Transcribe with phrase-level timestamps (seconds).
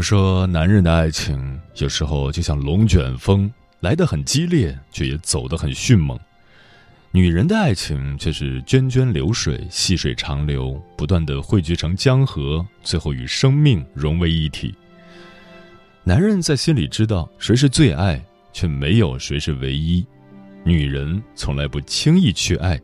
[0.00, 6.16] 都说男人的爱情有时候就像龙卷风，来得很激烈，却也走得很迅猛；
[7.10, 14.74] 女人的爱情却是涓涓流水，细水长流，不断的汇聚成江河，最后与生命融为一体。
[16.02, 20.02] 男人在心里知道谁是最爱，却没有谁是唯一；
[20.64, 22.80] 女人从来不轻易去爱，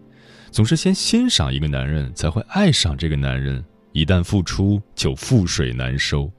[0.51, 3.65] 总是先欣赏一个男人，才会爱上这个男人。
[3.93, 6.31] 一旦付出，就覆水难收。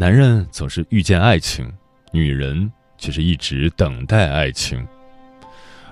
[0.00, 1.70] 男人总是遇见爱情，
[2.10, 4.82] 女人却是一直等待爱情。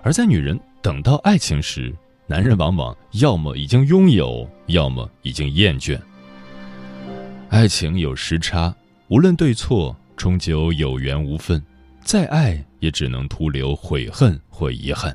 [0.03, 1.95] 而在女人等到爱情时，
[2.27, 6.01] 男人往往要么已经拥有，要么已经厌倦。
[7.51, 8.75] 爱情有时差，
[9.09, 11.63] 无论对错，终究有缘无分。
[12.03, 15.15] 再爱，也只能徒留悔恨或遗憾。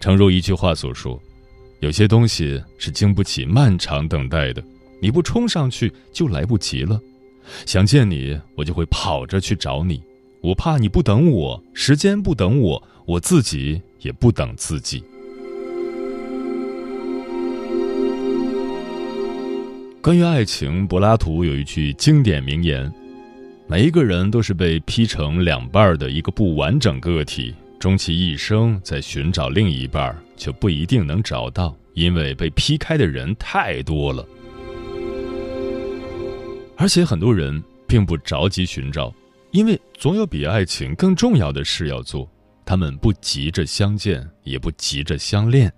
[0.00, 1.20] 诚如一句话所说
[1.80, 4.64] ：“有些东西是经不起漫长等待的，
[4.98, 6.98] 你不冲上去，就来不及了。”
[7.66, 10.02] 想见你，我就会跑着去找你。
[10.40, 15.02] 我怕你不等我，时间不等我，我自己也不等自己。
[20.02, 22.92] 关于爱情，柏拉图有一句经典名言：
[23.66, 34.26] 每一个人都是被劈成两半的一个不完整个体，终其一生在寻找另一半，却不一定能找到，因为被劈开的人太多了。
[36.76, 39.12] 而且很多人并不着急寻找，
[39.52, 42.28] 因为总有比爱情更重要的事要做。
[42.66, 45.72] 他们不急着相见，也不急着相恋，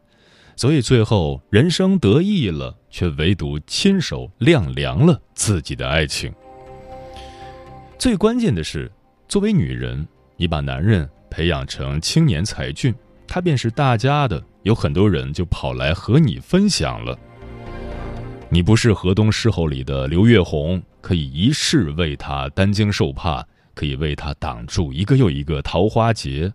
[0.55, 6.33] 所以最后人生得意了，却唯独亲手晾凉了自己的爱情。
[7.99, 8.91] 最关键的是，
[9.29, 12.95] 作为女人，你把男人培养成青年才俊，
[13.27, 17.19] 他便是大家的，有很多人就跑来和你分享了。
[18.57, 26.51] 你不是河东狮吼里的刘月红，可以一世为他担惊受怕，可以为他挡住一个又一个桃花劫。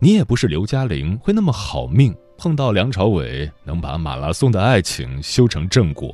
[0.00, 6.12] 你也不是刘嘉玲，会那么好命，碰到梁朝伟能把马拉松的爱情修成正果。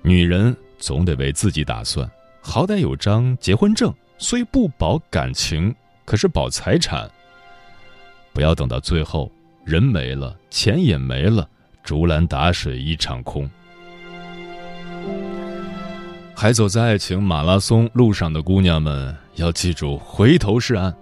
[0.00, 2.10] 女人总得为自己打算，
[2.40, 5.74] 好歹有张结婚证，虽不保感情，
[6.06, 7.06] 可是保财产。
[8.32, 9.30] 不要等到最后，
[9.62, 11.46] 人没了，钱也没了。
[11.86, 13.48] 竹篮打水一场空，
[16.34, 20.92] 还走在爱情马拉松路上的姑娘们，要记住回头是岸。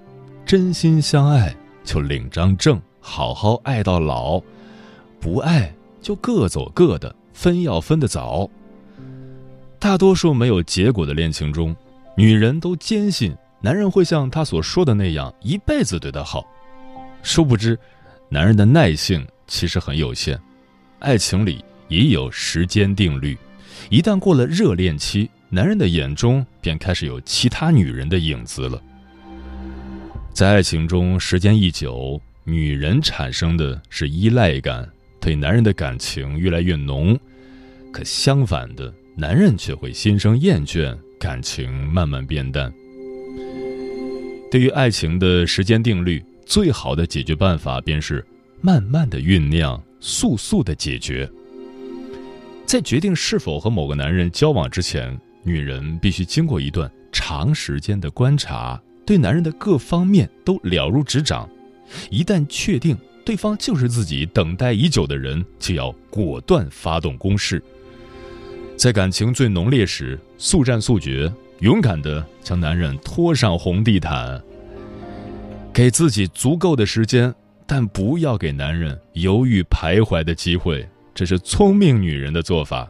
[0.44, 4.38] 真心相爱就领张证，好好爱到老；
[5.18, 8.46] 不爱就各走各的，分要分得早。
[9.78, 11.74] 大多数没有结果的恋情中，
[12.14, 16.44] 女人都坚信男人会像她所说的那样一辈子对她好，
[17.22, 17.78] 殊不知，
[18.28, 20.38] 男人的耐性其实很有限。
[21.04, 23.36] 爱情里也有时间定律，
[23.90, 28.82] 一旦过了热恋期，男人的眼中便开始有其他女人的影子了。
[30.32, 34.88] 在爱情中，时间一久，女人产生的是依赖感，
[35.20, 37.14] 对男人的感情越来越浓；
[37.92, 42.72] 可相反的，男人却会心生厌倦，感情慢慢变淡。
[44.50, 48.24] 对于爱情的时间定律，最好的解决办法便是
[48.62, 49.78] 慢慢的酝酿。
[50.06, 51.26] 速速的解决。
[52.66, 61.48] 在决定是否和某个男人交往之前，女人必须经过一段长时间的观察，对男人的各方面都了如指掌。
[62.10, 67.62] 一旦确定对方就是自己等待已久的人，就要果断发动攻势。
[68.76, 74.38] 在感情最浓烈时，速战速决，勇敢的将男人拖上红地毯，
[75.72, 77.34] 给自己足够的时间。
[77.66, 82.88] 但不要给男人犹豫徘徊的机会，这是聪明女人的做法。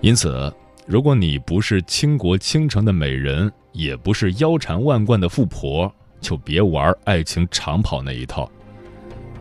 [0.00, 0.52] 因此，
[0.86, 5.90] 如果你不是倾国倾城的美人，也不是腰缠万贯的富婆，
[6.20, 8.50] 就别玩爱情长跑那一套。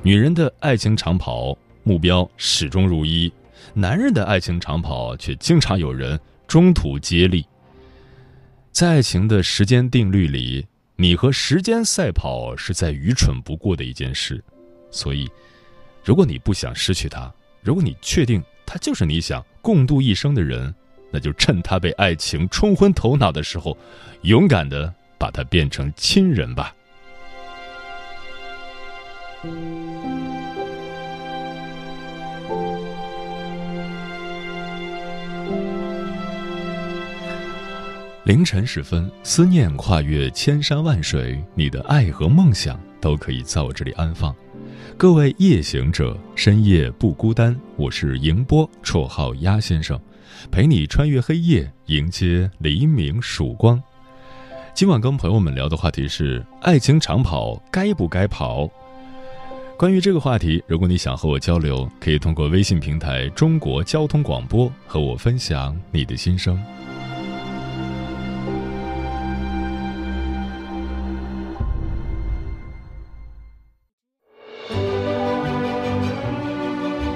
[0.01, 3.31] 女人的爱情长跑目标始终如一，
[3.73, 7.45] 男人的爱情长跑却经常有人中途接力。
[8.71, 10.65] 在爱情的时间定律里，
[10.95, 14.43] 你和时间赛跑是再愚蠢不过的一件事。
[14.91, 15.29] 所以，
[16.03, 20.73] 如果你不想失去他，如果你确定他就是你想共度一生的人，
[21.11, 23.77] 那就趁他被爱情冲昏头脑的时候，
[24.21, 26.75] 勇敢的把他变成亲人吧。
[38.25, 44.33] 凌晨时分，思念跨越千山万水，你的爱和梦想都可以在我这里安放。
[44.95, 47.53] 各位夜行者，深夜不孤单。
[47.75, 49.99] 我是迎波，绰号鸭先生，
[50.49, 53.81] 陪你穿越黑夜，迎接黎明曙光。
[54.73, 58.69] 今晚跟朋友们聊的话题是：爱情长跑该不该跑？
[59.77, 66.57] 关于这个话题，如果你想和我交流，可以通过微信平台“中国交通广播”和我分享你的心声。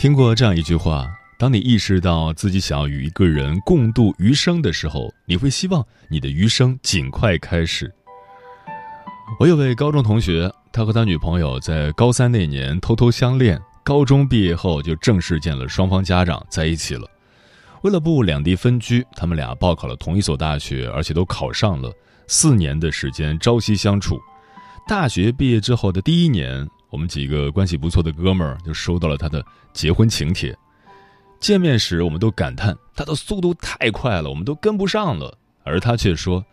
[0.00, 1.06] 听过这样一句话：
[1.38, 7.92] 当你意识到自己想要与一个人共度余生的时候，你会希望你的余生尽快开始。
[9.38, 17.06] 我有位高中同学，他和他女朋友在高三那年偷偷相恋，高中毕业后就正式见了双方家长，在一起了。
[17.82, 21.92] 为了不两地分居，他们俩报考了同一所大学，而且都考上了。
[22.26, 24.18] 四年的时间朝夕相处，
[24.88, 26.66] 大学毕业之后的第一年。
[26.90, 30.56] 我们几个关系不错的哥们儿就收到了他的结婚请帖。
[31.38, 35.38] 见面时，我们都感叹他的速度太快了，我们都跟不上了。
[35.62, 36.44] 而他却说：“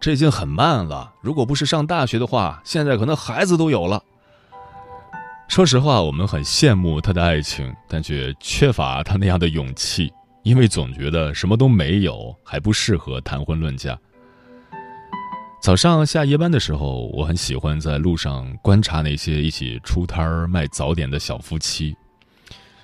[0.00, 1.12] 这已经很慢了。
[1.20, 4.02] 如果不是上大学的话，现在可能孩子都有了。”
[5.48, 10.12] 说实话，我们很羡慕他的爱情，但却缺乏他那样的勇气，
[10.42, 13.96] 因为总觉得什么都没有，还不适合谈婚论嫁。
[15.66, 21.96] 早上下夜班的时候，我很喜欢在路上观察那些一起出摊儿卖早点的小夫妻。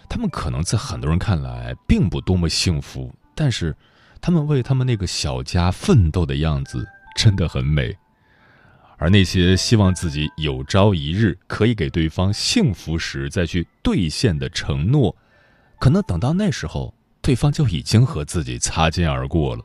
[0.09, 3.73] 他们可能在很多人看来并不多么幸福，但是
[4.21, 6.85] 他们为他们那个小家奋斗的样子
[7.15, 7.97] 真的很美。
[8.99, 15.15] 而那些希望自己有朝一日可以给对方幸福时再去兑现的承诺，
[15.79, 19.63] 可能等到那时候，对方就已经和自己擦肩而过了。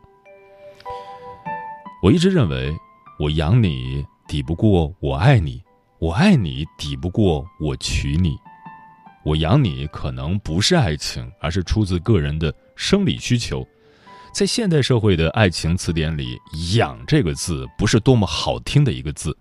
[2.03, 2.77] 我一直认为。
[3.19, 5.59] 我养你抵不过我爱你，
[5.97, 8.37] 我爱你抵不过我娶你。
[9.23, 13.67] 我养你可能不是爱情，而是出自个人的生理需求。
[14.31, 16.39] 在现代社会的爱情词典里
[16.77, 19.35] ，“养”这个字不是多么好听的一个字。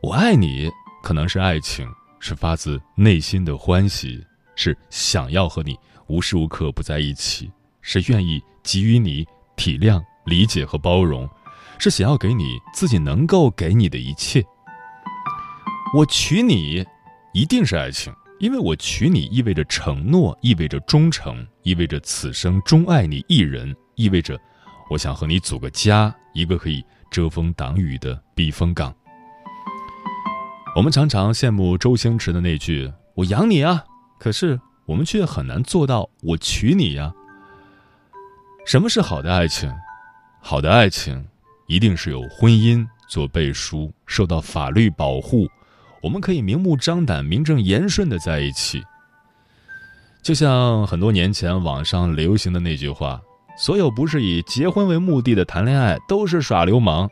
[0.00, 0.70] 我爱你
[1.02, 1.84] 可能是爱情，
[2.20, 7.50] 是发自内心的欢喜，是想要和你无时无刻不在一起，
[7.82, 11.28] 是愿意给予你体谅、理解和包容。
[11.78, 14.44] 是想要给你自己能够给你的一切。
[15.94, 16.84] 我娶你，
[17.32, 24.38] 一定是爱情，因为我娶你意味着承诺，意味着忠诚，意味着此生钟爱你一人，意味着
[24.90, 28.94] 我想和你组个家，一个可以遮风挡雨的避风港。
[30.76, 33.82] 我们常常羡慕周星驰的那句“我养你啊”，
[34.20, 37.12] 可是我们却很难做到“我娶你呀”。
[38.66, 39.72] 什么是好的爱情？
[40.40, 41.26] 好的爱情。
[41.68, 45.46] 一定是有婚姻做背书，受到法律保护，
[46.02, 48.82] 我们可以明目张胆、名正言顺的在一起。
[50.22, 53.20] 就像很多年前网上流行的那句话
[53.56, 57.08] ：“所有不是以结婚为目的的谈恋爱都是耍流氓。”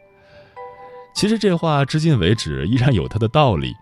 [1.14, 3.74] 其实这话至今为止依然有它的道理。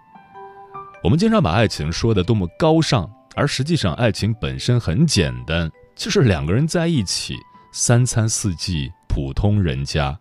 [1.02, 7.36] 我们经常把爱情说的多么高尚，而实际上爱情本身很简单，就是两个人在一起，
[7.72, 8.90] 三餐四季。
[9.06, 10.18] 普通人家。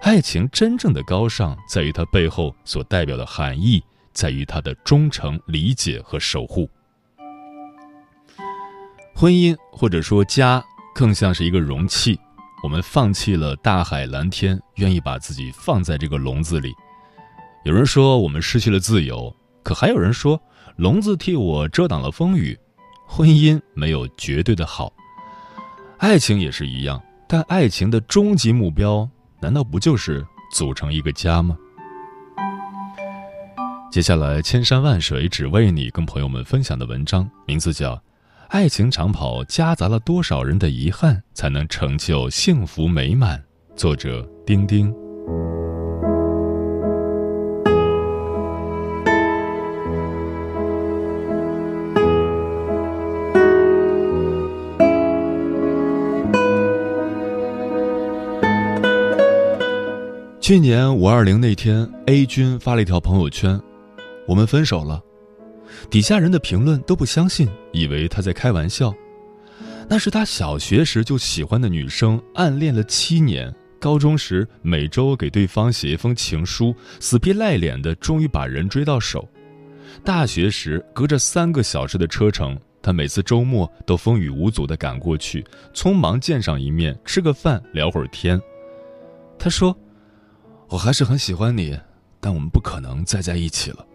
[0.00, 6.68] 爱情真正的高尚，在于它背后所代表的含义，在于它的忠诚、理解和守护。
[9.14, 10.64] 婚姻或者说家，
[10.94, 12.18] 更像是一个容器，
[12.62, 16.72] 我们放弃了大海蓝天，愿意把自己放在这个笼子里。
[17.64, 20.40] 有人说我们失去了自由，可还有人说
[20.76, 22.56] 笼子替我遮挡了风雨。
[23.04, 24.92] 婚姻没有绝对的好，
[25.98, 29.08] 爱情也是一样，但爱情的终极目标。
[29.40, 31.56] 难道不就是组成一个家吗？
[33.90, 37.94] 接下来，千山万水只为你，跟朋友们分享的文章名字叫
[38.48, 43.38] 《爱情长跑夹杂了多少人的遗憾，才能成就幸福美满》。
[43.76, 45.07] 作者：丁丁。
[60.48, 63.60] 去年五二零那天，A 君发了一条朋友圈
[64.26, 64.98] ：“我们分手了。”
[65.90, 68.90] 底下人的评论都不相信，以为他在开玩笑。
[69.90, 79.28] 那是他小学时就喜欢的女生，暗恋了七年，高中时每周给对方写一封情书，死皮赖脸的，终于把人追到手。
[80.02, 88.40] 大学时隔着三个小时的车程，他每次周末都风雨无阻的赶过去，匆忙见上一面，吃个饭，聊会儿天。
[89.38, 89.78] 他说。
[90.70, 91.78] 我还是很喜欢你，
[92.20, 93.86] 但我们不可能再在一起了。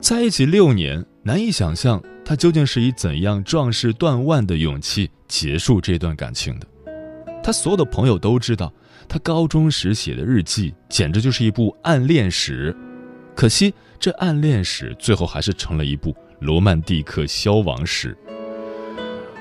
[0.00, 6.66] 在一起六年，难以想象他究竟是以怎样壮士断腕的勇气结束这段感情的。
[7.42, 8.72] 他所有的朋友都知道，
[9.08, 12.74] 他高中时写的日记简直就是一部暗恋史。
[13.34, 18.16] 可惜，这暗恋史最后还是成了一部罗曼蒂克消亡史。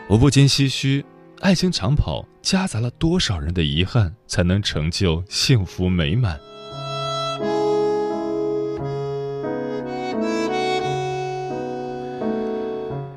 [0.10, 1.06] 我不禁唏嘘。
[1.42, 6.40] 爱情长跑夹杂了多少人的遗憾，才能成就幸福美满？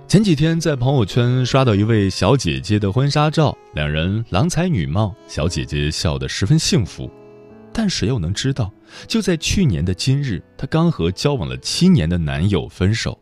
[0.09, 7.09] 前几天在朋友圈刷到一位小姐姐的婚纱照，两人郎才女貌，小姐姐笑得十分幸福。
[7.73, 8.69] 但谁又能知道，
[9.07, 13.17] 就在去年的今日，她刚和交往了七年的男友分手。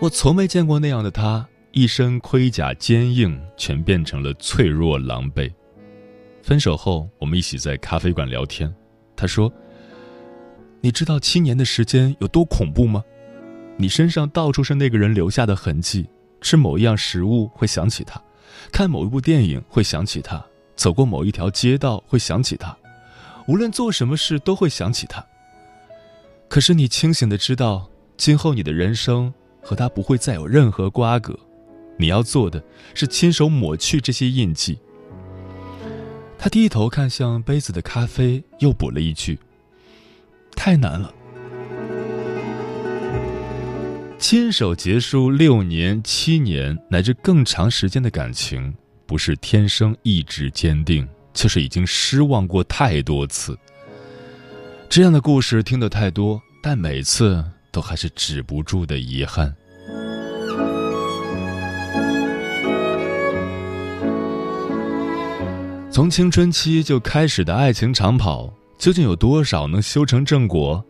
[0.00, 1.46] 我从没见过那样的她。
[1.72, 5.48] 一身盔甲坚硬，全变成了脆弱狼狈。
[6.42, 8.74] 分手后，我们一起在咖啡馆聊天。
[9.14, 9.52] 他说
[10.82, 13.04] ：“你知道七年的时间有多恐怖吗？
[13.76, 16.08] 你身上到处是那个人留下的痕迹。
[16.40, 18.20] 吃某一样食物会想起他，
[18.72, 22.76] 看某一部电影会想起他，走过某一条街道会想起他，
[23.46, 25.24] 无论做什么事都会想起他。
[26.48, 31.38] 可是你清醒的知道，今后你的人生和他不会再有任何瓜葛。”
[32.00, 32.62] 你要做的
[32.94, 34.78] 是亲手抹去这些印记。
[36.38, 39.38] 他低头看向杯子的咖啡，又补了一句
[40.56, 41.12] ：“太难了。”
[44.18, 48.72] 亲手结束六年、七年乃至更长时间的感情，
[49.04, 53.58] 不是天生意志坚定，就是已经失望过太多次。
[54.88, 59.54] 这样的故事听得太多，但每次都还是止不住的遗憾。
[65.90, 70.82] 从青春期就开始的爱情长跑，究竟有多少能修成正果？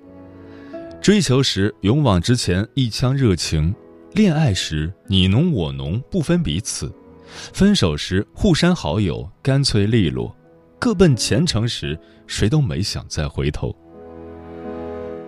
[1.01, 3.73] 追求时勇往直前，一腔热情；
[4.13, 6.87] 恋爱时你侬我侬，不分彼此；
[7.25, 10.31] 分手时互删好友，干脆利落；
[10.79, 13.75] 各奔前程时，谁都没想再回头。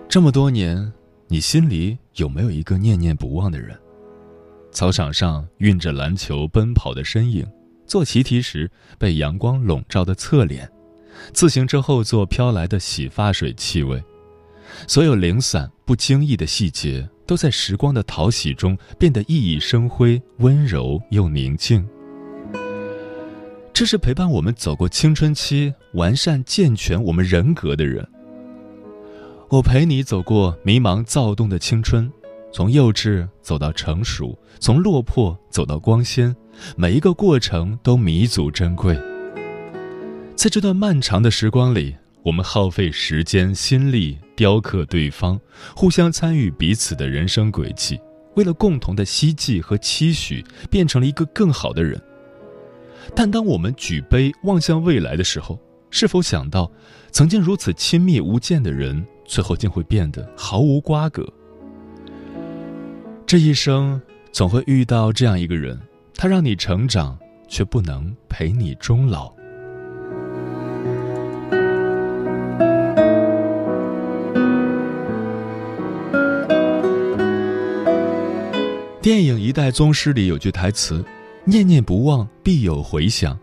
[0.07, 0.93] 这么多年，
[1.27, 3.75] 你心里有没有一个念念不忘的人？
[4.71, 7.43] 操场上运着篮球奔跑的身影。
[7.85, 10.69] 做习题时被阳光笼罩的侧脸，
[11.33, 14.03] 自行车后座飘来的洗发水气味，
[14.87, 21.87] 所有零散不经意的细节，都在时光的淘洗中变得熠熠生辉，温柔又宁静。
[23.73, 28.07] 这是陪伴我们走过青春期、完善健全我们人格的人。
[29.49, 32.11] 我陪你走过迷茫躁动的青春。
[32.53, 36.33] 从幼稚走到成熟，从落魄走到光鲜，
[36.77, 38.95] 每一个过程都弥足珍贵。
[40.35, 45.39] 在这段漫长的时光里，我们耗费时间、心力雕刻对方，
[45.75, 47.99] 互相参与彼此的人生轨迹，
[48.35, 51.99] 为了共同的希冀和期许，变成了一个更好的人。
[53.15, 56.71] 但当我们举杯望向未来的时候，是否想到，
[57.09, 61.27] 曾经如此亲密无间的人，最后竟会变得毫无瓜葛？
[63.33, 63.99] 这一生
[64.31, 65.75] 总会遇到这样一个人，
[66.15, 69.33] 他让你成长，却不能陪你终老。
[79.01, 81.03] 电影《一代宗师》里有句台词
[81.43, 83.35] ：“念念不忘，必有回响。”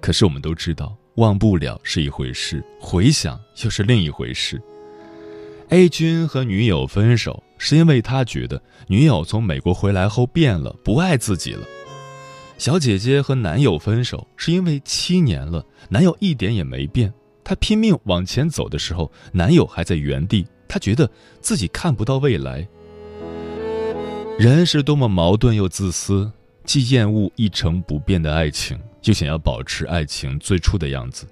[0.00, 4.62] 可是我们都知道，忘不了是一回事，回想又是另一回事。
[5.70, 11.66] A 君和女友分手，是因为他觉得女友从美国回来后变了，不爱自己了。
[12.56, 17.12] 小姐姐和男友分手，是因为七年了，男友一点也没变。
[17.44, 21.08] 她拼命往前走的时候，男友还在原地，她觉得
[21.42, 22.66] 自己看不到未来。
[24.38, 26.32] 人是多么矛盾又自私，
[26.64, 31.26] 既厌恶一成不变的爱情，又想要保持爱情最初的样子。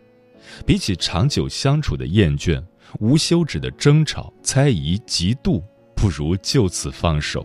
[0.66, 2.62] 比起长久相处的厌倦、
[3.00, 5.62] 无休止的争吵、猜疑、嫉妒，
[6.00, 7.44] 不如就此放手。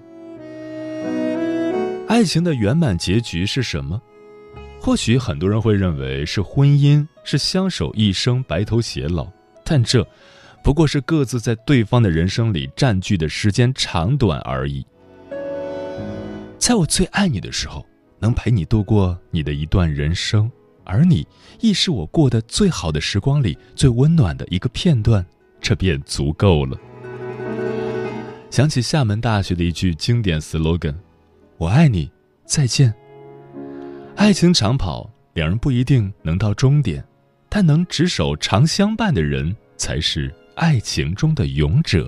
[2.07, 3.99] 爱情的圆满结局是什么？
[4.79, 9.27] 或许很多人会认为是婚姻，是相守一生、白头偕老，
[9.63, 10.05] 但这
[10.63, 14.85] 不过是各自在对方的人生里占据的时间长短而已。
[16.59, 17.85] 在我最爱你的时候，
[18.19, 20.51] 能陪你度过你的一段人生，
[20.83, 21.25] 而你
[21.59, 25.25] 亦是我过得最好的时光里最温暖的一个片段，
[25.59, 26.77] 这便足够了。
[28.53, 30.93] 想起厦门大学的一句经典 slogan：“
[31.57, 32.11] 我爱你，
[32.45, 32.93] 再见。”
[34.15, 37.03] 爱情长跑，两人不一定能到终点，
[37.49, 42.07] 但能执手长相伴的人，才是爱情中的勇者。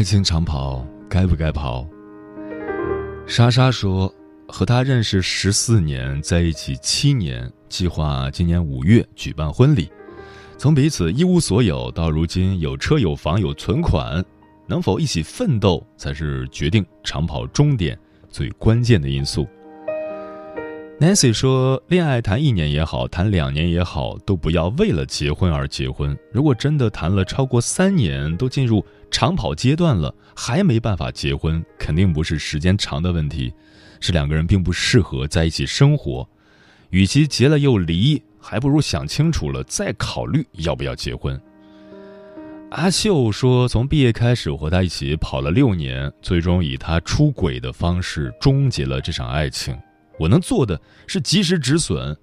[0.00, 1.86] 爱情长跑该不该跑？
[3.26, 4.10] 莎莎说
[4.48, 9.90] ：“和他认识十四年，在一起七年，计划今年五月举办婚礼。
[10.56, 14.24] 从彼此一无所有到如今有车有房有存款，
[14.66, 17.98] 能否一起奋斗，才是决定长跑终点
[18.30, 19.46] 最关键的因素。”
[21.00, 26.14] Nancy 说：“恋爱谈一年也好，谈两年也好，都不要为了结婚而结婚。
[26.30, 33.52] 如果真的谈了超过三年，都进入……”长跑阶段了，还没办法结婚，肯定不是时间长的问题，
[33.98, 36.28] 是两个人并不适合在一起生活。
[36.90, 41.40] 与其结了又离，还不如想清楚了再考虑要不要结婚。
[42.70, 49.76] 阿秀说：“从毕业开始，我和他一起跑了六年，最终以他出轨的方式终结了这场爱情。
[50.20, 52.16] 我能做的是及时止损。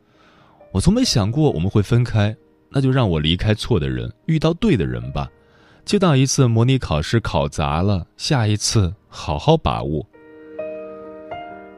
[0.72, 2.34] 我从没想过我们会分开，
[2.70, 5.28] 那就让我离开错的人，遇到对的人吧。”
[5.84, 10.06] 就当一次模拟考试考砸了，下一次好好把握。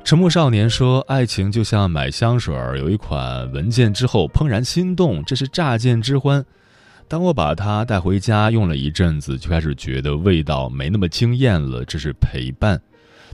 [0.03, 6.43] 沉默少年说：“爱情就像买香水，有一款闻见之后怦然心动，这是乍见之欢。
[7.07, 12.81] 当我把它带回家用了一阵子，就开始觉得味道没那么惊艳了，这是陪伴。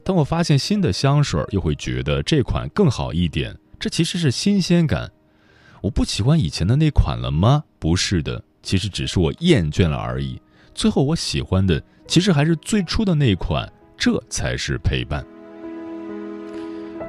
[0.06, 5.10] 当我发现新的香水，又会觉得这款更好一点，这其实是新鲜感。
[5.82, 7.64] 我不喜欢以前的那款了吗？
[7.80, 10.40] 不是的，其实只是我厌倦了而已。”
[10.72, 15.26] 最后，我喜欢的其实还是最初的那款，这才是陪伴。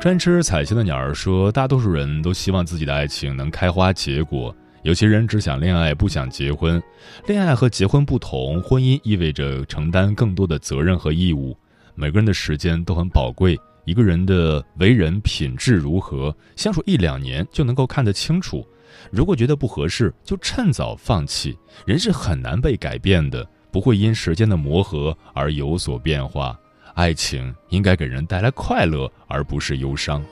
[0.02, 6.82] 专吃彩旗的鸟儿说：“大多数人都希望自己的爱情能开花结果，有些人只想恋爱，不想结婚。
[7.28, 11.56] 恋爱和结婚不同，婚姻意味着承担更多的责任和义务。
[12.00, 18.66] 每个人的时间都很宝贵，一个人的为人品质如何，相处一两年就能够看得清楚。
[19.12, 21.58] 如果觉得不合适，就趁早放弃。
[21.86, 26.58] 人是很难被改变的。”不会因时间的磨合而有所变化。
[26.96, 30.24] 爱情应该给人带来快乐，而不是忧伤。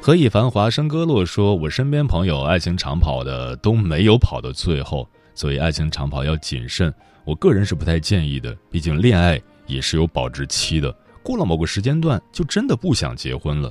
[0.00, 6.94] 何以繁华笙歌落说：“我身边朋友爱情长跑的都没有跑到最后，所以爱情长跑要谨慎。
[7.28, 10.90] 我个人是不太建议的，毕竟恋爱也是有保质期的，
[11.22, 13.70] 过了某个时间段，就真的不想结婚了。”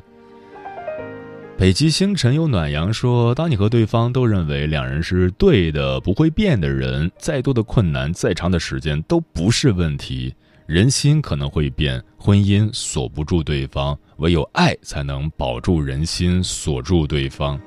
[1.58, 10.36] 北极星辰有暖阳说：“当你和对方都认为两人是对的、不会变的人，再多的困难、再长的时间都不是问题。
[10.68, 17.60] 人心可能会变，婚姻锁不住对方，唯有爱才能保住人心，锁住对方。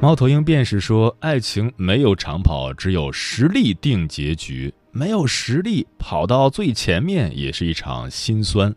[0.00, 4.72] 猫头鹰便是说，爱情没有长跑，只有实力定结局。
[4.92, 8.72] 没有实力跑到最前面，也是一场心酸。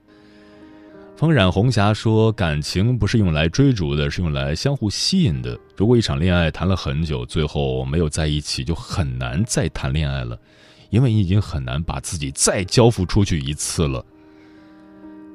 [1.16, 5.58] 风染红霞说：“感情不是用来追逐的，是用来相互吸引的。
[5.78, 10.36] 如果一场恋爱谈了很久，最后没有在一起，就很难再谈恋爱了。”
[10.90, 14.04] 因为你已经很难把自己再交付出去一次了。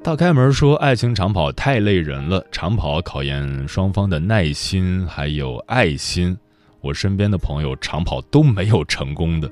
[0.03, 6.37] 大开门说：“爱情长跑太累人了，长跑考验双方的耐心还有爱心。
[6.79, 9.51] 我身边的朋友长跑都没有成功的。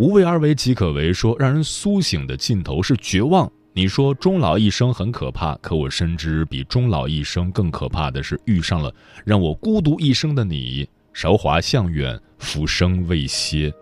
[0.00, 3.48] 无为而为即可为说，让人苏醒的尽头是绝望。
[3.72, 8.92] 你说终老一生很可怕，可我深知比终老一生更可怕的是遇上了
[9.24, 10.88] 让我孤独一生的你。
[11.12, 13.72] 韶华向远，浮生未歇。”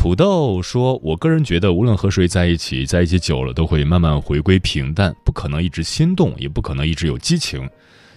[0.00, 7.68] 土豆说：“我个人觉得，无论和谁在一起，在一起久了都会慢慢回归平淡，不可能一直心动，也不可能一直有激情。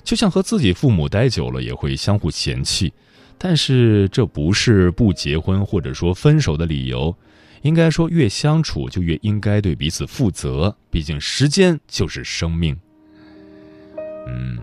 [0.02, 2.94] 就像和自己父母待久了，也会相互嫌弃。
[3.38, 7.14] 但是这不是不结婚或者说分手的理由。
[7.64, 10.74] 应该说，越相处就越应该对彼此负责。
[10.90, 12.74] 毕竟时间就是生命。”
[14.30, 14.58] 嗯，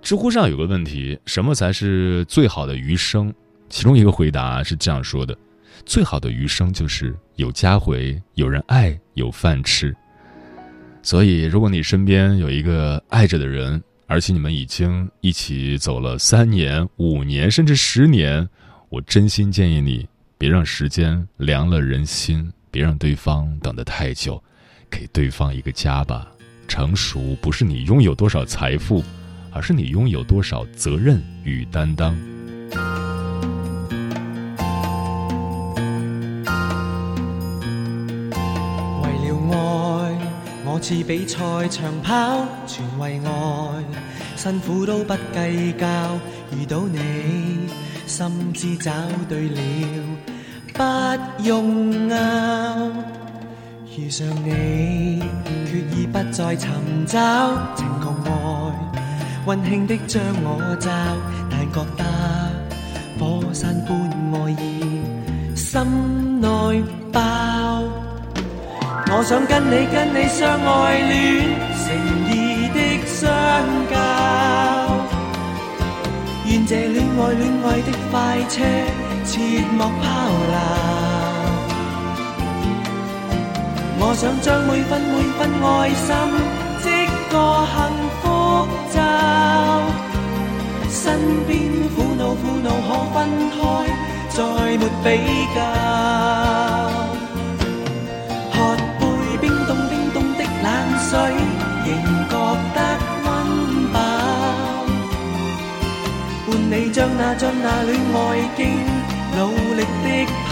[0.00, 3.34] 知乎上有个问题：什么才是最好的余生？
[3.68, 5.36] 其中一个回答是这样说的。
[5.86, 9.94] 最好的余生就是有家回，有人爱，有饭吃。
[11.02, 18.48] 所以，如果你身边有一个爱着的人，而且你们已经一起走了三年、五年，甚至十年，
[18.88, 24.42] 我真心建议你别让时间凉了人心，别让对方等得太久，
[24.90, 26.30] 给对方一个家吧。
[26.66, 29.04] 成熟不是你拥有多少财富，
[29.52, 32.16] 而是你拥有多少责任与担当。
[40.84, 41.38] 次比赛
[41.70, 43.84] 长跑全为爱，
[44.36, 45.86] 辛苦都不计较。
[46.52, 47.00] 遇到你，
[48.06, 48.92] 心知找
[49.26, 49.58] 对了，
[50.74, 52.92] 不用拗。
[53.96, 55.22] 遇上你，
[55.64, 56.68] 决意不再寻
[57.06, 57.18] 找
[57.74, 58.74] 情共爱，
[59.46, 60.90] 温馨的将我罩，
[61.50, 62.04] 但觉得
[63.18, 63.96] 火山般
[64.34, 65.00] 爱意，
[65.56, 67.22] 心内爆。
[69.16, 71.14] 我想跟你跟你相爱恋，
[71.78, 71.86] 诚
[72.28, 72.34] 意
[72.74, 73.22] 的相
[73.88, 73.94] 交。
[76.46, 78.12] 愿这恋爱恋爱的快
[78.50, 78.54] 车，
[79.24, 79.30] 切
[79.78, 80.02] 莫抛
[80.50, 80.54] 流。
[84.00, 86.10] 我想将每分每分爱心，
[86.82, 86.84] 织
[87.30, 87.34] 个
[87.70, 87.74] 幸
[88.20, 88.22] 福
[88.92, 88.98] 罩。
[90.90, 91.02] 身
[91.46, 91.52] 边
[91.94, 93.16] 苦恼苦恼可分
[93.54, 93.62] 开，
[94.30, 94.36] 再
[94.76, 95.06] 没比
[95.54, 96.73] 较。
[100.98, 101.10] 水
[101.84, 101.88] 仍
[102.28, 102.32] 觉
[102.74, 102.78] 得
[103.24, 103.26] 温
[103.92, 103.96] 饱，
[106.46, 108.16] 伴你将那将那恋爱
[108.56, 108.60] 经
[109.36, 109.38] 努
[109.74, 110.06] 力的
[110.46, 110.48] 爬，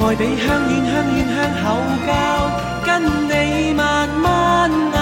[0.00, 1.64] 爱比香烟香烟香口
[2.06, 2.08] 胶，
[2.84, 2.88] 跟
[3.28, 3.32] 你
[3.74, 4.24] 慢慢
[4.94, 4.96] 咬，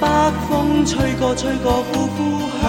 [0.00, 0.02] 北
[0.48, 2.18] 风吹过吹过呼呼
[2.60, 2.62] 响，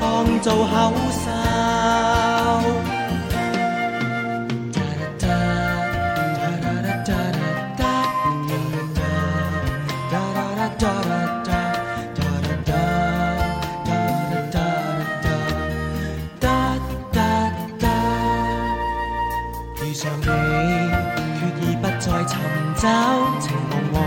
[0.00, 0.02] 当
[0.40, 0.92] 做口
[1.24, 2.33] 哨。
[22.84, 22.86] 找
[23.40, 23.98] 情梦爱，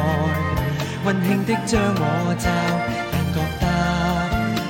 [1.03, 2.01] 温馨的将我
[2.37, 2.45] 罩，
[3.11, 3.65] 但觉得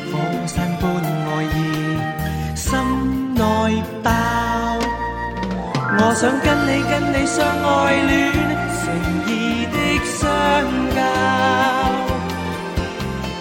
[0.07, 0.15] 火
[0.47, 1.59] 山般爱意，
[2.55, 2.63] 心
[3.35, 3.43] 内
[4.01, 4.07] 爆。
[5.99, 7.67] 我想跟你跟你相爱
[8.07, 8.31] 恋，
[8.79, 8.81] 诚
[9.27, 9.29] 意
[9.73, 9.75] 的
[10.15, 10.23] 相
[10.95, 10.97] 交。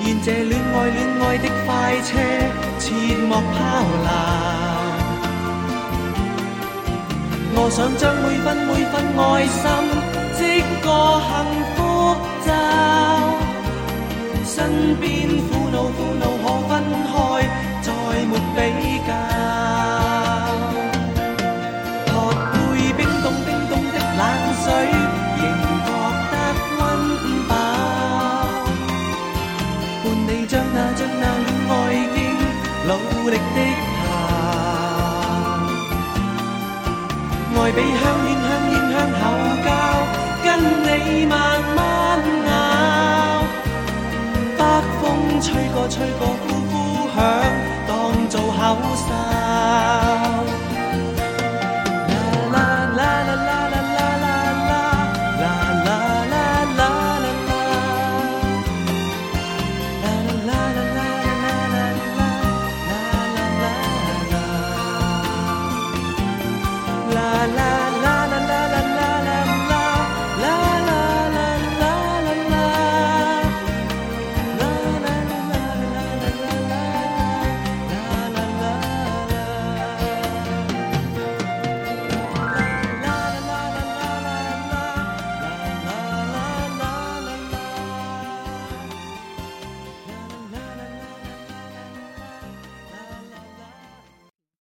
[0.04, 1.68] 愿这恋爱恋爱的快
[2.02, 2.10] 车，
[2.80, 2.84] 切
[3.28, 3.54] 莫抛
[4.02, 4.10] 流。
[7.54, 10.15] 我想将每分每分爱心。
[10.86, 11.28] 个幸
[11.74, 11.76] 福
[12.46, 12.48] 罩，
[14.44, 15.04] 身边
[15.48, 16.70] 苦恼苦恼可分
[17.10, 17.12] 开，
[17.82, 17.88] 再
[18.30, 18.56] 没比
[19.04, 19.10] 较。
[22.06, 22.14] 喝
[22.52, 22.54] 杯
[22.96, 24.20] 冰冻冰冻的冷
[24.62, 24.64] 水，
[25.42, 25.44] 仍
[25.86, 25.88] 觉
[26.30, 26.34] 得
[26.78, 26.80] 温
[27.48, 27.50] 饱。
[30.04, 31.72] 伴你将那将那恋爱
[32.14, 32.16] 经
[32.86, 32.90] 努
[33.28, 33.58] 力的
[33.98, 34.08] 跑，
[37.56, 38.25] 爱比香。
[41.24, 43.44] 慢慢熬，
[44.58, 44.60] 北
[45.00, 47.16] 风吹过吹过呼呼响，
[47.88, 48.28] 当。
[48.28, 48.52] 做口
[48.96, 49.25] 哨。